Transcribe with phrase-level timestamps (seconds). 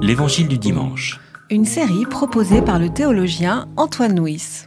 [0.00, 1.20] L'Évangile du dimanche.
[1.50, 4.66] Une série proposée par le théologien Antoine Nuis.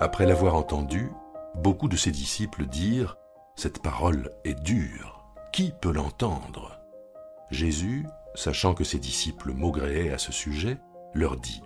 [0.00, 1.10] Après l'avoir entendu,
[1.54, 3.16] beaucoup de ses disciples dirent
[3.56, 6.78] Cette parole est dure, qui peut l'entendre?
[7.50, 10.78] Jésus, sachant que ses disciples maugréaient à ce sujet,
[11.14, 11.62] leur dit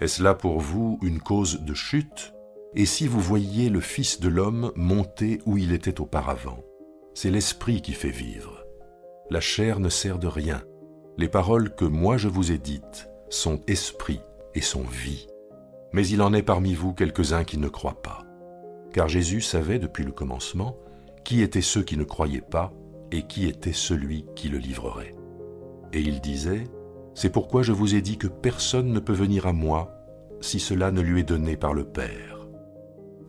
[0.00, 2.32] Est-ce là pour vous une cause de chute?
[2.74, 6.62] Et si vous voyiez le Fils de l'homme monter où il était auparavant
[7.14, 8.64] C'est l'Esprit qui fait vivre.
[9.30, 10.62] La chair ne sert de rien.
[11.16, 14.20] Les paroles que moi je vous ai dites sont esprit
[14.54, 15.26] et sont vie.
[15.92, 18.24] Mais il en est parmi vous quelques-uns qui ne croient pas.
[18.92, 20.76] Car Jésus savait depuis le commencement
[21.24, 22.72] qui étaient ceux qui ne croyaient pas
[23.10, 25.14] et qui était celui qui le livrerait.
[25.92, 26.64] Et il disait,
[27.14, 29.92] C'est pourquoi je vous ai dit que personne ne peut venir à moi
[30.40, 32.35] si cela ne lui est donné par le Père.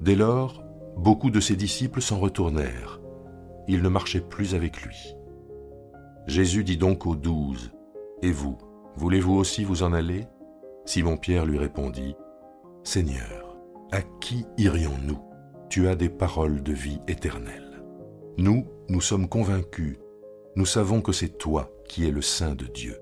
[0.01, 0.63] Dès lors,
[0.95, 2.99] beaucoup de ses disciples s'en retournèrent.
[3.67, 5.15] Ils ne marchaient plus avec lui.
[6.27, 7.71] Jésus dit donc aux douze,
[8.21, 8.57] Et vous,
[8.95, 10.27] voulez-vous aussi vous en aller?
[10.85, 12.15] Simon-Pierre lui répondit,
[12.83, 13.57] Seigneur,
[13.91, 15.19] à qui irions-nous?
[15.69, 17.83] Tu as des paroles de vie éternelle.
[18.37, 19.97] Nous, nous sommes convaincus,
[20.55, 22.97] nous savons que c'est toi qui es le Saint de Dieu.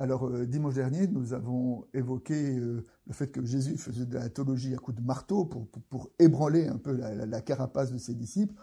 [0.00, 4.28] Alors, euh, dimanche dernier, nous avons évoqué euh, le fait que Jésus faisait de la
[4.28, 8.54] théologie à coups de marteau pour, pour, ébranler un peu la, carapace de ses disciples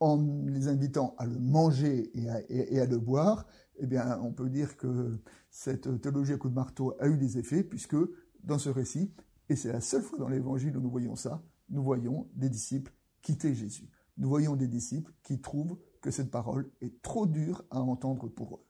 [0.00, 3.46] en les invitant à le manger et à, et à, le boire.
[3.78, 5.18] Eh bien, on peut dire que
[5.48, 7.96] cette théologie à coups de marteau a eu des effets, puisque
[8.42, 9.14] dans ce récit,
[9.48, 12.92] et c'est la seule fois dans l'évangile où nous voyons ça, nous voyons des disciples
[13.22, 13.88] quitter Jésus.
[14.18, 18.56] Nous voyons des disciples qui trouvent que cette parole est trop dure à entendre pour
[18.56, 18.66] eux.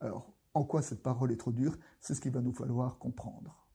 [0.00, 3.66] Alors, en quoi cette parole est trop dure C'est ce qu'il va nous falloir comprendre.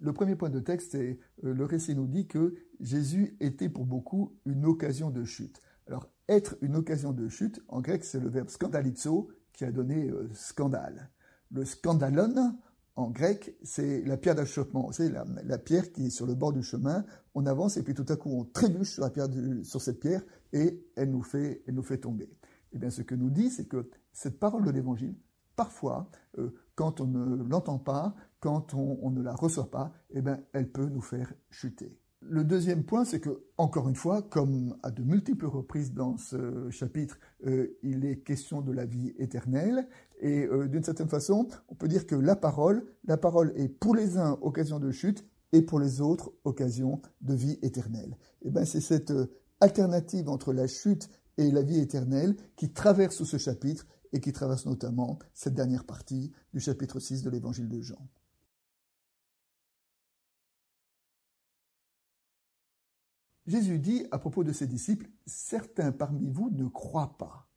[0.00, 3.86] Le premier point de texte, c'est euh, le récit nous dit que Jésus était pour
[3.86, 5.62] beaucoup une occasion de chute.
[5.86, 10.10] Alors, être une occasion de chute, en grec, c'est le verbe scandalizo qui a donné
[10.10, 11.10] euh, scandale.
[11.52, 12.58] Le scandalon,
[12.94, 14.92] en grec, c'est la pierre d'achoppement.
[14.92, 17.04] C'est la, pierre qui est sur le bord du chemin.
[17.34, 19.28] On avance et puis tout à coup on trébuche sur, la pierre
[19.62, 20.22] sur cette pierre
[20.52, 22.24] et elle nous fait, elle nous fait tomber.
[22.24, 25.14] Et eh bien, ce que nous dit, c'est que cette parole de l'Évangile,
[25.56, 30.22] parfois, euh, quand on ne l'entend pas, quand on, on, ne la reçoit pas, eh
[30.22, 31.98] bien, elle peut nous faire chuter.
[32.24, 36.70] Le deuxième point, c'est que, encore une fois, comme à de multiples reprises dans ce
[36.70, 39.88] chapitre, euh, il est question de la vie éternelle.
[40.20, 43.96] Et euh, d'une certaine façon, on peut dire que la parole, la parole est pour
[43.96, 48.16] les uns occasion de chute et pour les autres occasion de vie éternelle.
[48.42, 49.26] Et eh ben, c'est cette euh,
[49.60, 54.66] alternative entre la chute et la vie éternelle qui traverse ce chapitre et qui traverse
[54.66, 58.08] notamment cette dernière partie du chapitre 6 de l'évangile de Jean.
[63.52, 67.50] Jésus dit à propos de ses disciples, certains parmi vous ne croient pas.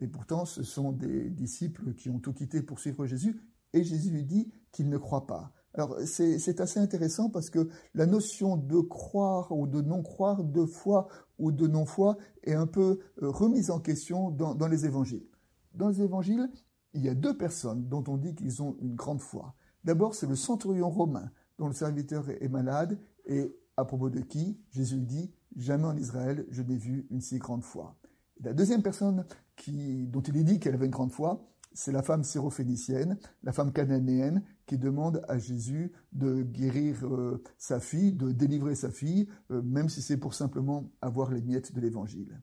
[0.00, 3.38] Et pourtant, ce sont des disciples qui ont tout quitté pour suivre Jésus,
[3.74, 5.52] et Jésus dit qu'ils ne croient pas.
[5.74, 10.64] Alors c'est assez intéressant parce que la notion de croire ou de non croire, de
[10.64, 14.86] foi ou de non foi est un peu euh, remise en question dans, dans les
[14.86, 15.28] évangiles.
[15.74, 16.50] Dans les évangiles,
[16.94, 19.54] il y a deux personnes dont on dit qu'ils ont une grande foi.
[19.84, 24.60] D'abord, c'est le centurion romain dont le serviteur est malade et à propos de qui
[24.70, 27.96] Jésus dit Jamais en Israël je n'ai vu une si grande foi.
[28.40, 29.24] la deuxième personne
[29.56, 33.52] qui, dont il est dit qu'elle avait une grande foi, c'est la femme syrophénicienne, la
[33.52, 39.28] femme cananéenne, qui demande à Jésus de guérir euh, sa fille, de délivrer sa fille,
[39.50, 42.40] euh, même si c'est pour simplement avoir les miettes de l'évangile.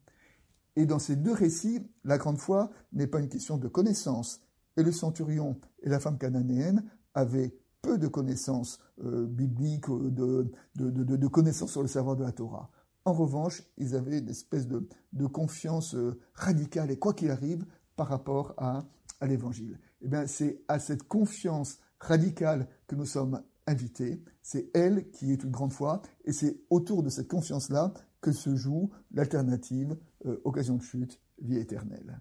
[0.78, 4.42] Et dans ces deux récits, la grande foi n'est pas une question de connaissance.
[4.78, 11.28] Et le centurion et la femme cananéenne avaient peu de connaissances euh, bibliques, euh, de,
[11.28, 12.72] connaissances sur le savoir de la Torah.
[13.06, 14.88] En revanche, ils avaient une espèce de,
[15.28, 17.64] confiance euh, radicale, et quoi qu'il arrive,
[17.96, 18.84] par rapport à,
[19.22, 19.80] l'Évangile.
[20.02, 24.22] Eh bien, c'est à cette confiance radicale que nous sommes invités.
[24.42, 28.56] C'est elle qui est une grande foi, et c'est autour de cette confiance-là que se
[28.56, 29.98] joue l'alternative
[30.44, 32.20] occasion de chute, vie éternelle.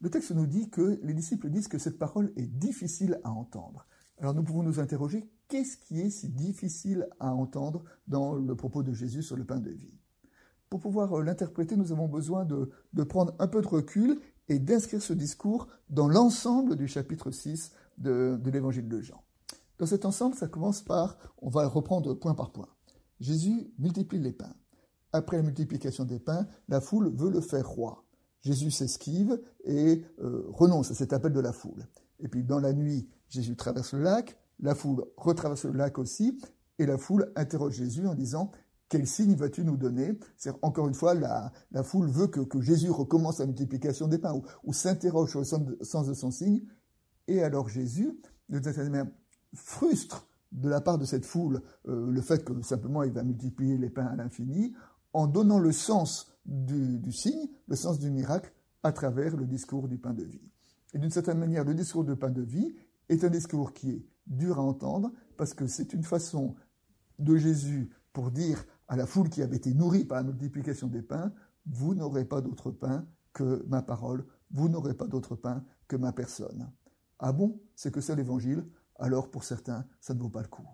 [0.00, 3.86] Le texte nous dit que les disciples disent que cette parole est difficile à entendre.
[4.22, 8.84] Alors nous pouvons nous interroger, qu'est-ce qui est si difficile à entendre dans le propos
[8.84, 9.98] de Jésus sur le pain de vie?
[10.70, 12.70] Pour pouvoir euh, l'interpréter, nous avons besoin de,
[13.02, 18.40] prendre un peu de recul et d'inscrire ce discours dans l'ensemble du chapitre 6 de,
[18.44, 19.24] l'évangile de Jean.
[19.78, 22.68] Dans cet ensemble, ça commence par, on va reprendre point par point.
[23.18, 24.54] Jésus multiplie les pains.
[25.12, 28.04] Après la multiplication des pains, la foule veut le faire roi.
[28.40, 31.88] Jésus s'esquive et euh, renonce à cet appel de la foule.
[32.20, 36.38] Et puis dans la nuit, Jésus traverse le lac, la foule retraverse le lac aussi,
[36.78, 38.50] et la foule interroge Jésus en disant
[38.90, 40.18] quel signe vas-tu nous donner?
[40.36, 41.50] C'est encore une fois, la,
[41.82, 46.14] foule veut que, Jésus recommence la multiplication des pains ou, s'interroge sur le sens de,
[46.14, 46.60] son signe.
[47.26, 48.20] Et alors Jésus,
[48.50, 49.10] de cette manière,
[49.54, 53.78] frustre de la part de cette foule euh, le fait que simplement il va multiplier
[53.78, 54.74] les pains à l'infini,
[55.14, 58.52] en donnant le sens du, du, signe, le sens du miracle,
[58.82, 60.50] à travers le discours du pain de vie.
[60.92, 62.74] Et d'une certaine manière, le discours du pain de vie
[63.08, 66.54] est un discours qui est dur à entendre, parce que c'est une façon
[67.18, 71.02] de Jésus pour dire à la foule qui avait été nourrie par la multiplication des
[71.02, 71.32] pains,
[71.66, 76.12] vous n'aurez pas d'autre pain que ma parole, vous n'aurez pas d'autre pain que ma
[76.12, 76.70] personne.
[77.18, 78.66] Ah bon, c'est que c'est l'évangile,
[78.96, 80.66] alors pour certains, ça ne vaut pas le coup.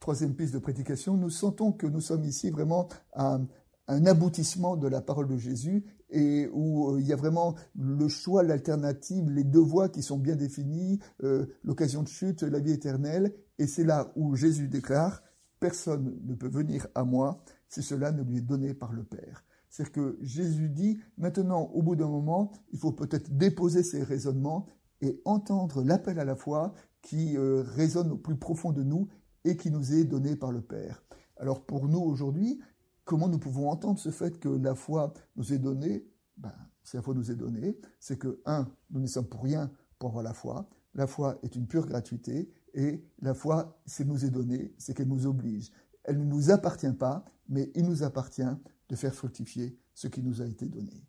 [0.00, 3.40] Troisième piste de prédication, nous sentons que nous sommes ici vraiment à
[3.88, 8.08] un aboutissement de la parole de Jésus et où euh, il y a vraiment le
[8.08, 12.72] choix, l'alternative, les deux voies qui sont bien définies, euh, l'occasion de chute, la vie
[12.72, 15.22] éternelle, et c'est là où Jésus déclare
[15.60, 19.44] Personne ne peut venir à moi si cela ne lui est donné par le Père.
[19.68, 24.66] C'est-à-dire que Jésus dit, maintenant, au bout d'un moment, il faut peut-être déposer ses raisonnements
[25.00, 29.08] et entendre l'appel à la foi qui euh, résonne au plus profond de nous
[29.44, 31.02] et qui nous est donné par le Père.
[31.36, 32.60] Alors pour nous aujourd'hui,
[33.08, 36.06] comment nous pouvons entendre ce fait que la foi nous est donnée?
[36.36, 36.52] Ben,
[36.82, 40.10] Si la foi nous est donnée, c'est que, un, nous ne sommes pour rien pour
[40.10, 40.68] avoir la foi.
[40.94, 45.08] La foi est une pure gratuité et la foi, c'est nous est donnée, c'est qu'elle
[45.08, 45.72] nous oblige.
[46.04, 48.42] Elle ne nous appartient pas, mais il nous appartient
[48.90, 51.02] de faire fructifier ce qui nous a été donné.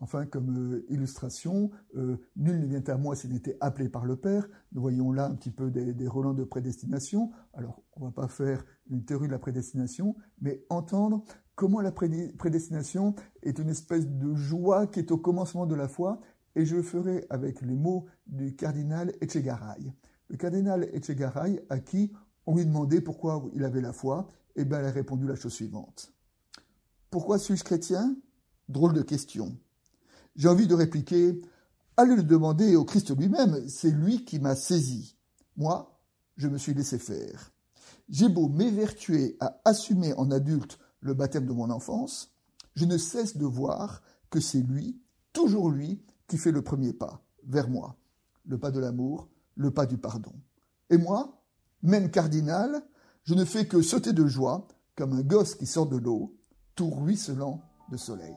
[0.00, 4.16] Enfin, comme euh, illustration, euh, nul ne vient à moi s'il n'était appelé par le
[4.16, 4.48] Père.
[4.72, 7.32] Nous voyons là un petit peu des, relents de prédestination.
[7.52, 11.24] Alors, on ne va pas faire une théorie de la prédestination, mais entendre
[11.56, 16.20] comment la prédestination est une espèce de joie qui est au commencement de la foi
[16.54, 19.92] et je le ferai avec les mots du cardinal Echegaray.
[20.28, 22.12] Le cardinal Echegaray, à qui
[22.46, 25.36] on lui demandait pourquoi il avait la foi, et eh bien, il a répondu la
[25.36, 26.12] chose suivante.
[27.10, 28.16] Pourquoi suis-je chrétien?
[28.68, 29.56] Drôle de question.
[30.38, 31.40] J'ai envie de répliquer,
[31.96, 35.16] allez le demander au Christ lui-même, c'est lui qui m'a saisi.
[35.56, 36.00] Moi,
[36.36, 37.50] je me suis laissé faire.
[38.08, 42.32] J'ai beau m'évertuer à assumer en adulte le baptême de mon enfance,
[42.76, 44.00] je ne cesse de voir
[44.30, 45.02] que c'est lui,
[45.32, 47.96] toujours lui, qui fait le premier pas vers moi,
[48.46, 50.32] le pas de l'amour, le pas du pardon.
[50.88, 51.42] Et moi,
[51.82, 52.84] même cardinal,
[53.24, 56.36] je ne fais que sauter de joie comme un gosse qui sort de l'eau,
[56.76, 58.36] tout ruisselant de soleil.